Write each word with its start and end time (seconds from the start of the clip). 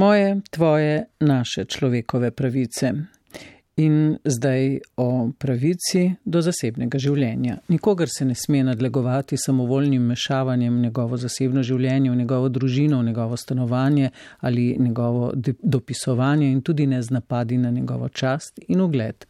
Moje, 0.00 0.40
tvoje, 0.50 1.04
naše 1.20 1.64
človekove 1.64 2.30
pravice. 2.30 2.92
In 3.76 4.16
zdaj 4.24 4.78
o 4.96 5.30
pravici 5.38 6.02
do 6.24 6.42
zasebnega 6.42 6.98
življenja. 6.98 7.60
Nikogar 7.70 8.10
se 8.10 8.24
ne 8.24 8.34
sme 8.34 8.64
nadlegovati 8.66 9.38
samovoljnim 9.38 10.02
mešavanjem 10.10 10.74
v 10.74 10.82
njegovo 10.88 11.16
zasebno 11.16 11.62
življenje, 11.62 12.10
v 12.10 12.18
njegovo 12.18 12.48
družino, 12.48 12.98
v 12.98 13.08
njegovo 13.12 13.38
stanovanje 13.40 14.10
ali 14.40 14.76
njegovo 14.78 15.32
dopisovanje 15.62 16.50
in 16.50 16.60
tudi 16.62 16.86
ne 16.86 17.02
z 17.02 17.14
napadi 17.14 17.58
na 17.58 17.70
njegovo 17.70 18.08
čast 18.08 18.60
in 18.68 18.80
ugled. 18.80 19.24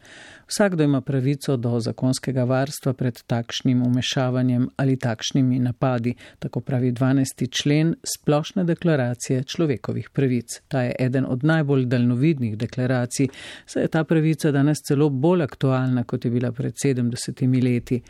Vsakdo 0.51 0.83
ima 0.83 1.01
pravico 1.01 1.55
do 1.57 1.79
zakonskega 1.79 2.43
varstva 2.43 2.93
pred 2.93 3.21
takšnim 3.27 3.85
umešavanjem 3.87 4.67
ali 4.75 4.97
takšnimi 4.99 5.59
napadi, 5.59 6.15
tako 6.39 6.59
pravi 6.59 6.91
12. 6.91 7.47
člen 7.61 7.95
Splošne 8.03 8.63
deklaracije 8.63 9.43
človekovih 9.43 10.09
pravic. 10.09 10.59
Ta 10.67 10.81
je 10.81 10.95
eden 10.99 11.25
od 11.25 11.43
najbolj 11.43 11.85
daljnovidnih 11.85 12.57
deklaracij, 12.57 13.27
saj 13.65 13.83
je 13.83 13.87
ta 13.87 14.03
pravica 14.03 14.30
danes 14.51 14.81
celo 14.87 15.09
bolj 15.09 15.43
aktualna, 15.43 16.03
kot 16.03 16.25
je 16.25 16.31
bila 16.31 16.51
pred 16.51 16.73
70 16.73 17.63
leti. 17.63 18.01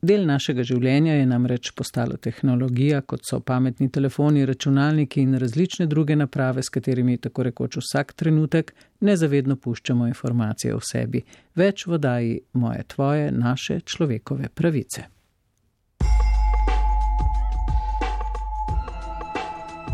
Del 0.00 0.22
našega 0.24 0.64
življenja 0.64 1.18
je 1.18 1.26
namreč 1.28 1.74
postala 1.76 2.16
tehnologija, 2.16 3.02
kot 3.04 3.26
so 3.28 3.42
pametni 3.44 3.90
telefoni, 3.92 4.46
računalniki 4.48 5.20
in 5.20 5.36
različne 5.36 5.84
druge 5.86 6.16
naprave, 6.16 6.62
s 6.64 6.72
katerimi 6.72 7.18
tako 7.20 7.44
rekoč 7.50 7.76
vsak 7.82 8.14
trenutek 8.16 8.72
nezavedno 9.04 9.58
puščamo 9.60 10.06
informacije 10.08 10.72
o 10.74 10.80
sebi. 10.80 11.20
Več 11.56 11.84
vodaji 11.86 12.38
moje, 12.52 12.86
tvoje, 12.94 13.28
naše 13.32 13.80
človekove 13.84 14.48
pravice. 14.54 15.04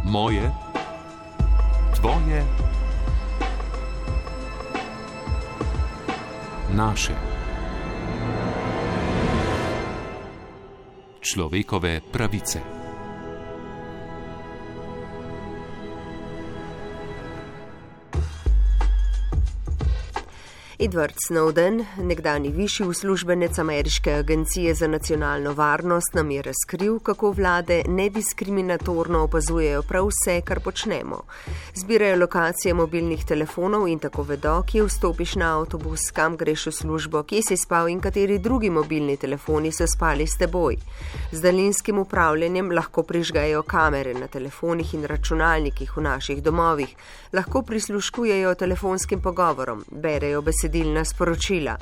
Moje, 0.06 0.46
tvoje, 1.98 2.65
naše. 6.76 7.36
človekove 11.26 12.06
pravice. 12.06 12.85
Edward 20.78 21.14
Snowden, 21.28 21.84
nekdani 21.98 22.50
višji 22.52 22.86
uslužbenec 22.86 23.58
Ameriške 23.58 24.12
agencije 24.12 24.74
za 24.74 24.86
nacionalno 24.86 25.52
varnost, 25.52 26.14
nam 26.14 26.30
je 26.30 26.42
razkril, 26.42 26.98
kako 26.98 27.30
vlade 27.30 27.82
nediskriminatorno 27.88 29.22
opazujejo 29.22 29.82
prav 29.82 30.06
vse, 30.06 30.40
kar 30.40 30.60
počnemo. 30.60 31.22
Zbirajo 31.74 32.18
lokacije 32.18 32.74
mobilnih 32.74 33.24
telefonov 33.24 33.88
in 33.88 33.98
tako 33.98 34.22
vedo, 34.22 34.62
kje 34.66 34.82
vstopiš 34.82 35.34
na 35.34 35.58
avtobus, 35.58 36.10
kam 36.12 36.36
greš 36.36 36.66
v 36.66 36.72
službo, 36.72 37.22
kje 37.22 37.42
si 37.48 37.56
spal 37.56 37.88
in 37.88 38.00
kateri 38.00 38.38
drugi 38.38 38.70
mobilni 38.70 39.16
telefoni 39.16 39.72
so 39.72 39.86
spali 39.86 40.26
s 40.26 40.36
teboj. 40.36 40.76
Z 41.32 41.40
daljinskim 41.40 41.98
upravljanjem 41.98 42.70
lahko 42.72 43.02
prižgajo 43.02 43.62
kamere 43.62 44.14
na 44.14 44.28
telefonih 44.28 44.94
in 44.94 45.04
računalnikih 45.04 45.96
v 45.96 46.02
naših 46.02 46.42
domovih, 46.42 46.96
lahko 47.32 47.62
prisluškujejo 47.62 48.54
telefonskim 48.54 49.22
pogovorom, 49.22 49.84
berejo 49.90 50.42
besedila 50.42 50.65
besedilna 50.66 51.04
sporočila. 51.04 51.76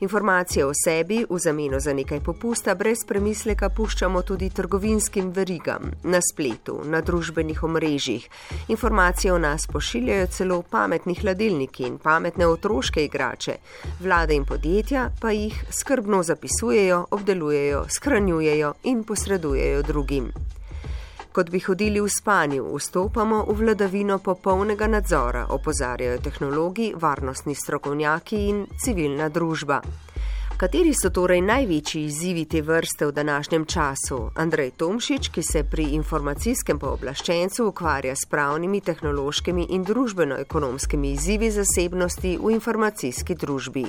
Informacije 0.00 0.66
o 0.66 0.72
sebi 0.84 1.24
v 1.30 1.38
zameno 1.38 1.80
za 1.80 1.92
nekaj 1.92 2.20
popusta 2.20 2.74
brez 2.74 2.98
premisleka 3.08 3.68
puščamo 3.68 4.22
tudi 4.22 4.50
trgovinskim 4.50 5.32
verigam, 5.32 5.90
na 6.04 6.20
spletu, 6.20 6.82
na 6.84 7.00
družbenih 7.00 7.62
omrežjih. 7.62 8.28
Informacije 8.68 9.32
o 9.32 9.38
nas 9.38 9.66
pošiljajo 9.66 10.26
celo 10.26 10.62
pametni 10.62 11.14
hladilniki 11.14 11.86
in 11.86 11.98
pametne 11.98 12.46
otroške 12.46 13.04
igrače. 13.04 13.56
Vlade 14.00 14.34
in 14.34 14.44
podjetja 14.44 15.10
pa 15.20 15.30
jih 15.30 15.64
skrbno 15.70 16.22
zapisujejo, 16.22 17.06
obdelujejo, 17.10 17.86
skranjujejo 17.88 18.74
in 18.84 19.04
posredujejo 19.04 19.82
drugim 19.82 20.32
kot 21.36 21.50
bi 21.52 21.60
hodili 21.60 22.00
v 22.00 22.08
spanju, 22.08 22.64
vstopamo 22.72 23.44
v 23.44 23.54
vladavino 23.60 24.16
popolnega 24.18 24.86
nadzora, 24.88 25.46
opozarjajo 25.52 26.18
tehnologi, 26.24 26.94
varnostni 26.96 27.54
strokovnjaki 27.54 28.38
in 28.48 28.62
civilna 28.80 29.28
družba. 29.28 29.82
Kateri 30.56 30.94
so 30.96 31.10
torej 31.12 31.42
največji 31.44 32.06
izzivi 32.08 32.46
te 32.48 32.62
vrste 32.64 33.10
v 33.10 33.12
današnjem 33.12 33.66
času? 33.68 34.30
Andrej 34.40 34.70
Tomšič, 34.80 35.28
ki 35.28 35.42
se 35.44 35.64
pri 35.68 35.90
informacijskem 35.98 36.80
pooblaščencu 36.80 37.68
ukvarja 37.68 38.16
s 38.16 38.24
pravnimi, 38.30 38.80
tehnološkimi 38.80 39.68
in 39.76 39.84
družbeno-ekonomskimi 39.84 41.12
izzivi 41.12 41.52
zasebnosti 41.52 42.38
v 42.40 42.56
informacijski 42.56 43.36
družbi. 43.36 43.84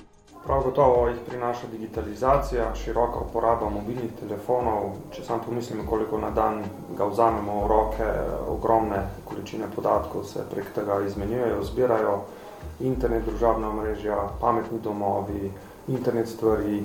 Prav 0.47 0.63
gotovo 0.63 1.07
jih 1.07 1.17
prinaša 1.29 1.67
digitalizacija, 1.71 2.75
široka 2.75 3.19
uporaba 3.19 3.69
mobilnih 3.69 4.13
telefonov. 4.19 4.93
Če 5.11 5.25
sam 5.27 5.41
pomislim, 5.45 5.81
koliko 5.85 6.21
na 6.21 6.29
dan 6.31 6.61
ga 6.95 7.03
vzamemo 7.09 7.57
v 7.65 7.67
roke, 7.67 8.07
ogromne 8.47 9.01
količine 9.27 9.67
podatkov 9.75 10.23
se 10.23 10.45
prek 10.51 10.71
tega 10.75 11.01
izmenjujejo, 11.03 11.59
zbirajo 11.67 12.15
internet, 12.79 13.27
družabna 13.27 13.73
mrežja, 13.75 14.21
pametni 14.39 14.79
domovi, 14.79 15.51
internet 15.87 16.31
stvari. 16.31 16.81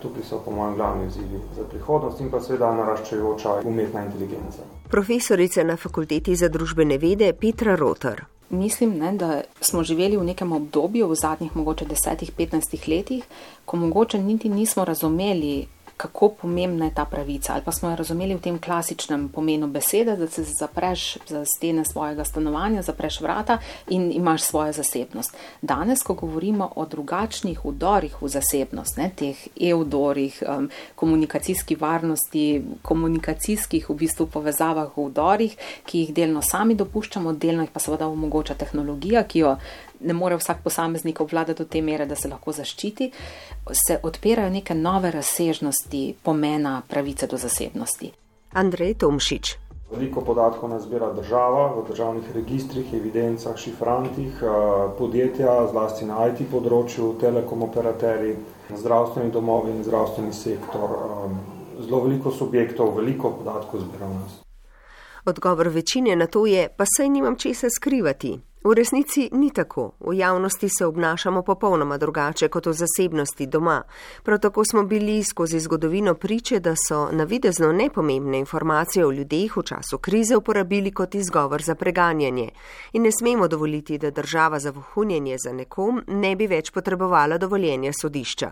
Tukaj 0.00 0.24
so 0.24 0.40
po 0.44 0.50
mojem 0.50 0.74
glavni 0.80 1.06
izzivi 1.06 1.42
za 1.56 1.68
prihodnost 1.68 2.20
in 2.20 2.30
pa 2.30 2.40
seveda 2.40 2.72
naraščajoča 2.72 3.60
umetna 3.64 4.08
inteligenca. 4.08 4.64
Profesorica 4.88 5.64
na 5.64 5.76
fakulteti 5.76 6.36
za 6.36 6.48
družbene 6.48 6.98
vede 6.98 7.32
Petra 7.32 7.76
Rotar. 7.76 8.24
Mislim, 8.50 8.98
ne, 8.98 9.12
da 9.12 9.40
smo 9.60 9.82
živeli 9.82 10.16
v 10.16 10.24
nekem 10.24 10.52
obdobju, 10.52 11.08
v 11.08 11.14
zadnjih 11.14 11.56
mogoče 11.56 11.84
10-15 11.84 12.88
letih, 12.88 13.24
ko 13.64 13.76
mogoče 13.76 14.18
niti 14.18 14.48
nismo 14.48 14.84
razumeli, 14.84 15.66
kako 16.04 16.28
pomembna 16.28 16.84
je 16.84 16.94
ta 16.94 17.04
pravica. 17.04 17.52
Ali 17.52 17.62
pa 17.64 17.72
smo 17.72 17.90
jo 17.90 17.96
razumeli 17.96 18.34
v 18.34 18.40
tem 18.40 18.58
klasičnem 18.58 19.28
pomenu 19.28 19.66
besede, 19.66 20.16
da 20.16 20.28
se 20.28 20.44
zapreš 20.60 21.16
za 21.28 21.44
stene 21.56 21.84
svojega 21.84 22.24
stanovanja, 22.24 22.82
zapreš 22.82 23.20
vrata 23.20 23.58
in 23.88 24.12
imaš 24.12 24.42
svojo 24.42 24.72
zasebnost. 24.72 25.36
Danes, 25.62 26.02
ko 26.02 26.14
govorimo 26.14 26.70
o 26.76 26.86
drugačnih 26.86 27.64
udorih 27.64 28.22
v 28.22 28.28
zasebnost, 28.28 28.96
ne, 28.96 29.10
teh 29.16 29.46
e-udorih, 29.60 30.42
um, 30.48 30.68
komunikacijski 30.94 31.76
varnosti, 31.80 32.62
komunikacijskih 32.82 33.88
v 33.90 33.94
bistvu 33.94 34.26
povezavah 34.26 34.92
v 34.96 35.06
udorih, 35.08 35.56
ki 35.86 36.04
jih 36.04 36.14
delno 36.14 36.42
sami 36.42 36.74
dopuščamo, 36.74 37.32
delno 37.32 37.64
jih 37.64 37.72
pa 37.72 37.80
seveda 37.80 38.08
omogoča 38.12 38.54
tehnologija, 38.60 39.24
ki 39.24 39.38
jo 39.38 39.56
ne 40.04 40.12
more 40.12 40.36
vsak 40.36 40.62
posameznik 40.64 41.20
obvladati 41.20 41.62
do 41.62 41.68
te 41.68 41.82
mere, 41.82 42.06
da 42.06 42.14
se 42.14 42.28
lahko 42.28 42.52
zaščiti, 42.52 43.10
se 43.86 43.98
odpirajo 44.02 44.50
neke 44.50 44.74
nove 44.74 45.10
razsežnosti 45.10 46.14
pomena 46.22 46.82
pravice 46.88 47.26
do 47.26 47.36
zasebnosti. 47.36 48.12
Andrej 48.52 48.94
Tomšič. 48.94 49.56
Veliko 49.90 50.20
podatkov 50.20 50.70
nas 50.70 50.82
zbira 50.82 51.12
država 51.12 51.66
v 51.76 51.82
državnih 51.88 52.30
registrih, 52.34 52.94
evidencah, 52.94 53.56
šifrantih, 53.56 54.42
eh, 54.42 54.48
podjetja, 54.98 55.68
zlasti 55.70 56.04
na 56.04 56.26
IT 56.28 56.46
področju, 56.50 57.14
telekom 57.20 57.62
operateri, 57.62 58.36
zdravstveni 58.70 59.30
domovi 59.30 59.70
in 59.70 59.84
zdravstveni 59.84 60.32
sektor. 60.32 60.90
Eh, 60.90 61.82
zelo 61.82 62.00
veliko 62.00 62.30
subjektov, 62.30 62.96
veliko 62.96 63.30
podatkov 63.30 63.80
zbira 63.80 64.06
v 64.06 64.14
nas. 64.14 64.40
Odgovor 65.26 65.68
večine 65.68 66.16
na 66.16 66.26
to 66.26 66.46
je, 66.46 66.68
pa 66.76 66.84
saj 66.96 67.08
nimam 67.08 67.36
česa 67.36 67.70
skrivati. 67.70 68.38
V 68.64 68.72
resnici 68.72 69.28
ni 69.32 69.50
tako. 69.50 69.92
V 70.00 70.16
javnosti 70.16 70.68
se 70.78 70.86
obnašamo 70.86 71.42
popolnoma 71.42 71.98
drugače 71.98 72.48
kot 72.48 72.66
v 72.66 72.72
zasebnosti 72.72 73.46
doma. 73.46 73.82
Prav 74.22 74.38
tako 74.38 74.64
smo 74.64 74.84
bili 74.84 75.22
skozi 75.24 75.60
zgodovino 75.60 76.14
priče, 76.14 76.60
da 76.60 76.72
so 76.88 77.08
navidezno 77.12 77.72
nepomembne 77.72 78.38
informacije 78.38 79.06
o 79.06 79.10
ljudeh 79.12 79.56
v 79.56 79.62
času 79.62 79.98
krize 79.98 80.36
uporabili 80.36 80.92
kot 80.92 81.14
izgovor 81.14 81.62
za 81.62 81.74
preganjanje. 81.74 82.48
In 82.92 83.02
ne 83.02 83.10
smemo 83.12 83.48
dovoliti, 83.48 83.98
da 83.98 84.10
država 84.10 84.58
za 84.58 84.70
vohunjenje 84.70 85.36
za 85.44 85.52
nekom 85.52 86.02
ne 86.08 86.36
bi 86.36 86.46
več 86.46 86.70
potrebovala 86.70 87.38
dovoljenja 87.38 87.92
sodišča. 88.00 88.50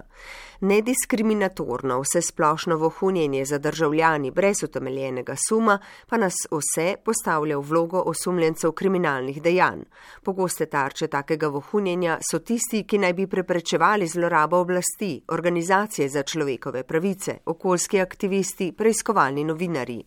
Nediskriminatorno 0.60 2.00
vse 2.00 2.20
splošno 2.20 2.76
vohunjenje 2.76 3.44
za 3.44 3.58
državljani 3.58 4.30
brez 4.30 4.62
utemeljenega 4.62 5.34
suma 5.48 5.78
pa 6.08 6.16
nas 6.16 6.34
vse 6.50 6.94
postavlja 7.04 7.58
v 7.58 7.60
vlogo 7.60 8.02
osumljencev 8.06 8.72
kriminalnih 8.72 9.42
dejanj. 9.42 9.82
Pogoste 10.22 10.66
tarče 10.66 11.06
takega 11.08 11.48
vohunjenja 11.48 12.18
so 12.30 12.38
tisti, 12.38 12.84
ki 12.84 12.98
naj 12.98 13.12
bi 13.12 13.26
preprečevali 13.26 14.06
zlorabo 14.06 14.60
oblasti, 14.60 15.24
organizacije 15.28 16.08
za 16.08 16.22
človekove 16.22 16.82
pravice, 16.82 17.38
okoljski 17.46 18.00
aktivisti, 18.00 18.72
preiskovalni 18.72 19.44
novinari. 19.44 20.02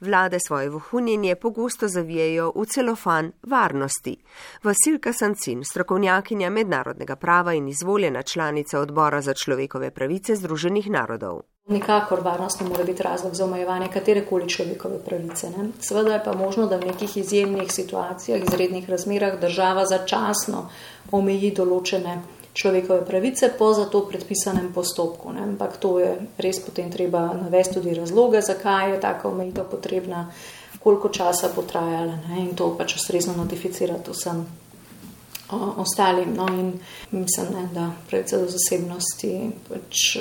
Vlade 0.00 0.38
svoje 0.46 0.68
vohunjenje 0.70 1.34
pogosto 1.34 1.88
zavijajo 1.88 2.52
v 2.56 2.64
celofan 2.66 3.32
varnosti. 3.42 4.16
Vasilka 4.64 5.12
Sancin, 5.12 5.64
strokovnjakinja 5.64 6.50
mednarodnega 6.50 7.16
prava 7.16 7.54
in 7.54 7.68
izvoljena 7.68 8.22
članica 8.22 8.80
odbora 8.80 9.20
za 9.20 9.34
človekove 9.34 9.90
pravice 9.90 10.36
Združenih 10.36 10.90
narodov. 10.90 11.42
Nikakor 11.68 12.20
varnost 12.20 12.60
ne 12.60 12.68
more 12.68 12.84
biti 12.84 13.02
razlog 13.02 13.34
za 13.34 13.44
omejevanje 13.44 13.88
katerekoli 13.92 14.48
človekove 14.48 14.98
pravice. 14.98 15.50
Ne? 15.50 15.68
Seveda 15.80 16.12
je 16.12 16.24
pa 16.24 16.32
možno, 16.32 16.66
da 16.66 16.76
v 16.76 16.86
nekih 16.86 17.16
izjemnih 17.16 17.72
situacijah, 17.72 18.42
izrednih 18.42 18.90
razmerah 18.90 19.40
država 19.40 19.86
začasno 19.86 20.68
omeji 21.10 21.50
določene 21.50 22.20
človekove 22.54 23.02
pravice 23.06 23.50
po 23.58 23.72
za 23.74 23.88
to 23.90 24.04
predpisanem 24.06 24.70
postopku. 24.72 25.32
Ne? 25.32 25.42
Ampak 25.42 25.76
to 25.82 25.98
je 25.98 26.14
res 26.38 26.62
potem 26.62 26.92
treba 26.92 27.26
navesti 27.34 27.80
tudi 27.80 27.98
razloge, 27.98 28.42
zakaj 28.46 28.92
je 28.92 29.00
taka 29.00 29.28
omejitev 29.28 29.66
potrebna, 29.70 30.28
koliko 30.78 31.10
časa 31.10 31.50
bo 31.56 31.66
trajala 31.66 32.20
ne? 32.28 32.44
in 32.46 32.54
to 32.54 32.76
pač 32.78 32.94
ustrezno 33.00 33.34
notificirati 33.36 34.14
vsem 34.14 34.46
ostalim. 35.82 36.34
No? 36.38 36.46
In 36.46 36.76
mislim, 37.10 37.56
ne, 37.58 37.68
da 37.74 37.90
pravica 38.06 38.38
do 38.38 38.46
zasebnosti 38.54 39.32
pač 39.66 40.20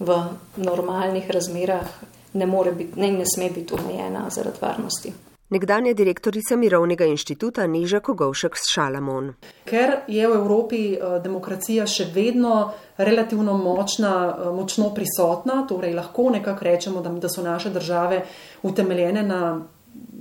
v 0.00 0.20
normalnih 0.56 1.30
razmerah 1.30 1.88
ne, 2.32 2.46
biti, 2.76 3.00
ne, 3.00 3.12
ne 3.12 3.24
sme 3.26 3.50
biti 3.54 3.74
omejena 3.74 4.30
zaradi 4.30 4.58
varnosti. 4.60 5.12
Nekdanja 5.50 5.94
direktorica 5.94 6.56
Mirovnega 6.56 7.04
inštituta 7.10 7.66
Niža 7.66 7.98
Kogovšek 8.00 8.56
s 8.56 8.70
Šalamon. 8.70 9.32
Ker 9.66 9.96
je 10.06 10.28
v 10.28 10.36
Evropi 10.38 10.82
eh, 10.94 11.18
demokracija 11.24 11.86
še 11.90 12.06
vedno 12.14 12.70
relativno 12.98 13.56
močna, 13.58 14.12
eh, 14.30 14.52
močno 14.54 14.92
prisotna, 14.94 15.64
torej 15.68 15.96
lahko 15.98 16.28
nekako 16.30 16.64
rečemo, 16.64 17.02
da, 17.02 17.10
da 17.10 17.28
so 17.28 17.42
naše 17.42 17.74
države 17.74 18.22
utemeljene 18.62 19.26
na 19.26 19.40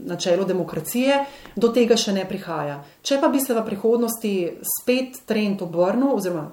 načelu 0.06 0.46
demokracije, 0.46 1.26
do 1.56 1.70
tega 1.74 1.98
še 2.00 2.14
ne 2.16 2.26
prihaja. 2.28 2.80
Če 3.06 3.20
pa 3.22 3.30
bi 3.32 3.42
se 3.44 3.54
v 3.54 3.64
prihodnosti 3.66 4.34
spet 4.80 5.22
trend 5.30 5.62
obrnil, 5.66 6.14
oziroma 6.16 6.50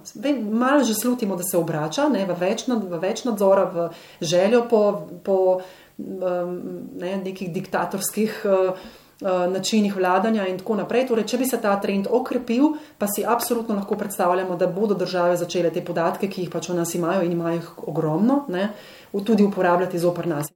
malo 0.51 0.85
že 0.85 0.95
slutimo, 0.95 1.37
da 1.37 1.47
se 1.47 1.59
obrača 1.59 2.09
ne, 2.13 2.27
v, 2.27 2.37
več, 2.41 2.67
v 2.69 3.01
več 3.03 3.25
nadzora, 3.29 3.67
v 3.73 3.89
željo 4.21 4.67
po, 4.71 4.83
po 5.25 5.39
um, 5.57 6.61
ne, 7.01 7.17
nekih 7.25 7.53
diktatorskih 7.55 8.43
uh, 8.45 8.77
uh, 9.23 9.47
načinih 9.53 9.97
vladanja 9.97 10.47
in 10.51 10.61
tako 10.61 10.81
naprej. 10.83 11.09
Torej, 11.11 11.29
če 11.31 11.41
bi 11.41 11.49
se 11.49 11.61
ta 11.63 11.77
trend 11.81 12.11
okrepil, 12.11 12.77
pa 12.99 13.09
si 13.11 13.25
absolutno 13.25 13.79
lahko 13.79 13.99
predstavljamo, 14.01 14.59
da 14.59 14.69
bodo 14.69 14.99
države 14.99 15.39
začele 15.41 15.73
te 15.73 15.85
podatke, 15.85 16.29
ki 16.29 16.47
jih 16.47 16.53
pač 16.53 16.71
o 16.71 16.77
nas 16.77 16.95
imajo 16.99 17.25
in 17.25 17.37
imajo 17.39 17.61
jih 17.61 17.75
ogromno, 17.89 18.45
ne, 18.53 18.71
tudi 19.17 19.47
uporabljati 19.47 19.99
zopr 19.99 20.29
nas. 20.29 20.53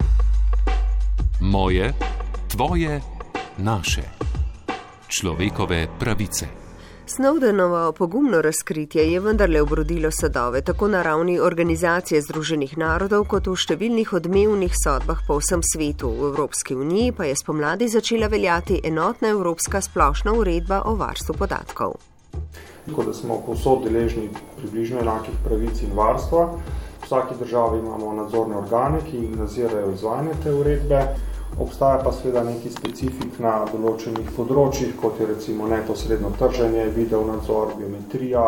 Moje 1.41 1.95
Tvoje, 2.51 3.01
naše. 3.59 4.03
Človekove 5.09 5.87
pravice. 5.99 6.47
Snowdenovo 7.07 7.93
pogumno 7.93 8.43
razkritje 8.43 9.13
je 9.13 9.21
vendarle 9.21 9.63
obrodilo 9.63 10.11
sadove 10.11 10.63
tako 10.63 10.89
na 10.89 11.03
ravni 11.03 11.39
Organizacije 11.41 12.23
Združenih 12.23 12.75
narodov, 12.79 13.29
kot 13.31 13.47
v 13.47 13.55
številnih 13.55 14.11
odmevnih 14.19 14.75
sodbah 14.75 15.23
po 15.29 15.39
vsem 15.39 15.63
svetu. 15.63 16.11
V 16.11 16.33
Evropski 16.33 16.75
uniji 16.75 17.15
pa 17.15 17.31
je 17.31 17.39
spomladi 17.39 17.89
začela 17.89 18.27
veljati 18.27 18.81
enotna 18.85 19.31
evropska 19.31 19.81
splošna 19.81 20.35
uredba 20.35 20.83
o 20.91 20.99
varstvu 20.99 21.39
podatkov. 21.39 22.03
Tako 22.87 23.03
da 23.07 23.15
smo 23.15 23.39
povsod 23.47 23.87
deležni 23.87 24.27
približno 24.59 25.07
enakih 25.07 25.39
pravic 25.47 25.87
in 25.87 25.95
varstva. 25.95 26.51
V 26.99 27.07
vsaki 27.07 27.39
državi 27.39 27.79
imamo 27.79 28.13
nadzorne 28.13 28.59
organe, 28.59 29.07
ki 29.07 29.29
nadzirajo 29.39 29.95
izvajanje 29.95 30.41
te 30.43 30.51
uredbe. 30.51 31.05
Obstaja 31.59 31.99
pa 32.05 32.13
seveda 32.13 32.45
neki 32.45 32.71
specifik 32.71 33.41
na 33.43 33.65
določenih 33.73 34.31
področjih, 34.37 34.95
kot 35.01 35.21
je 35.21 35.27
recimo 35.27 35.67
neposredno 35.69 36.31
trženje, 36.39 36.89
video 36.95 37.25
nadzor, 37.27 37.75
biometrija 37.79 38.47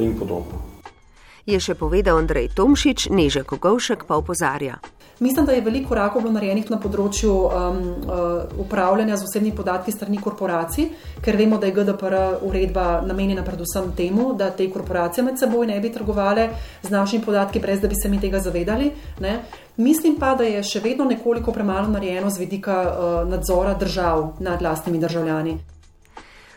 in 0.00 0.16
podobno. 0.18 0.64
Je 1.46 1.60
še 1.60 1.74
povedal 1.74 2.20
Andrej 2.20 2.50
Tomšič, 2.54 3.10
Neža 3.10 3.44
Kogovšek 3.44 4.04
pa 4.06 4.18
upozarja. 4.20 4.80
Mislim, 5.20 5.46
da 5.46 5.52
je 5.52 5.60
veliko 5.60 5.88
korakov 5.88 6.22
bilo 6.22 6.32
narejenih 6.32 6.70
na 6.72 6.78
področju 6.80 7.32
um, 7.32 7.80
uh, 8.08 8.60
upravljanja 8.62 9.18
z 9.20 9.26
osebnimi 9.26 9.56
podatki 9.56 9.92
strani 9.92 10.16
korporacij, 10.16 10.86
ker 11.20 11.36
vemo, 11.36 11.58
da 11.60 11.68
je 11.68 11.74
GDPR 11.76 12.16
uredba 12.48 13.02
namenjena 13.04 13.44
predvsem 13.44 13.90
temu, 13.98 14.30
da 14.32 14.48
te 14.56 14.70
korporacije 14.72 15.24
med 15.26 15.36
seboj 15.36 15.68
ne 15.68 15.76
bi 15.80 15.92
trgovale 15.92 16.46
z 16.80 16.92
našimi 16.94 17.24
podatki, 17.24 17.60
brez 17.60 17.84
da 17.84 17.88
bi 17.92 18.00
se 18.00 18.08
mi 18.08 18.20
tega 18.20 18.40
zavedali. 18.40 18.88
Ne? 19.20 19.34
Mislim 19.80 20.18
pa, 20.20 20.34
da 20.36 20.44
je 20.44 20.60
še 20.62 20.80
vedno 20.84 21.06
nekoliko 21.08 21.52
premalo 21.56 21.88
narejeno 21.88 22.30
z 22.30 22.42
vidika 22.42 22.80
uh, 22.84 23.28
nadzora 23.28 23.74
držav 23.80 24.26
nad 24.44 24.62
lastnimi 24.62 25.00
državljani. 25.00 25.54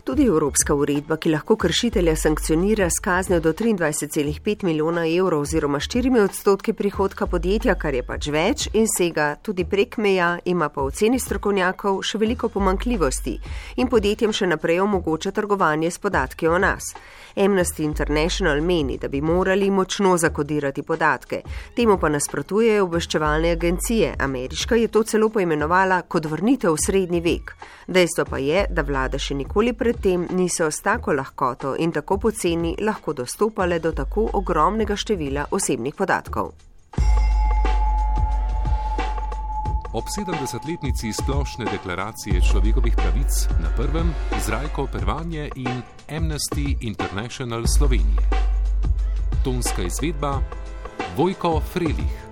Tudi 0.04 0.26
evropska 0.26 0.76
uredba, 0.76 1.16
ki 1.16 1.30
lahko 1.32 1.56
kršitelja 1.56 2.16
sankcionira 2.16 2.90
s 2.90 3.00
kaznijo 3.00 3.40
do 3.40 3.54
23,5 3.54 4.64
milijona 4.64 5.06
evrov 5.08 5.42
oziroma 5.42 5.80
4 5.80 6.24
odstotki 6.24 6.74
prihodka 6.74 7.28
podjetja, 7.28 7.76
kar 7.76 7.96
je 7.96 8.04
pač 8.04 8.28
več 8.28 8.68
in 8.74 8.88
sega 8.98 9.36
tudi 9.42 9.64
prek 9.66 9.96
meja, 9.98 10.40
ima 10.46 10.68
pa 10.70 10.84
v 10.84 10.92
ceni 10.92 11.20
strokovnjakov 11.20 12.02
še 12.04 12.20
veliko 12.20 12.50
pomankljivosti 12.52 13.38
in 13.80 13.88
podjetjem 13.88 14.36
še 14.36 14.50
naprej 14.52 14.82
omogoča 14.84 15.32
trgovanje 15.32 15.92
s 15.92 16.04
podatki 16.04 16.52
o 16.52 16.60
nas. 16.60 16.92
Amnesty 17.36 17.84
International 17.84 18.62
meni, 18.62 18.98
da 18.98 19.08
bi 19.08 19.22
morali 19.22 19.72
močno 19.72 20.18
zakodirati 20.18 20.84
podatke. 20.84 21.42
Temu 21.76 21.98
pa 21.98 22.10
nasprotujejo 22.10 22.84
obveščevalne 22.84 23.52
agencije. 23.56 24.16
Ameriška 24.20 24.76
je 24.76 24.88
to 24.88 25.04
celo 25.04 25.30
poimenovala 25.30 26.02
kot 26.02 26.28
vrnitev 26.30 26.76
v 26.76 26.84
srednji 26.86 27.22
vek. 27.22 27.56
Dejstvo 27.88 28.26
pa 28.30 28.38
je, 28.38 28.68
da 28.70 28.84
vlada 28.86 29.18
še 29.18 29.34
nikoli 29.40 29.74
predtem 29.94 30.28
niso 30.32 30.72
s 30.72 30.82
tako 30.82 31.14
lahkoto 31.14 31.76
in 31.78 31.92
tako 31.92 32.18
poceni 32.18 32.76
lahko 32.82 33.14
dostopale 33.14 33.80
do 33.80 33.92
tako 33.92 34.30
ogromnega 34.34 34.96
števila 34.96 35.46
osebnih 35.52 35.96
podatkov. 35.96 36.52
Ob 39.94 40.06
70-letnici 40.18 41.14
splošne 41.14 41.66
deklaracije 41.66 42.42
človekovih 42.42 42.96
pravic 42.96 43.48
na 43.62 43.70
prvem 43.78 44.10
Izraelko 44.38 44.88
Pervanje 44.88 45.50
in 45.56 45.82
Amnesty 46.10 46.74
International 46.82 47.64
Slovenije. 47.78 48.26
Tonska 49.44 49.82
izvedba 49.82 50.42
Vojko 51.18 51.62
Frelih. 51.74 52.23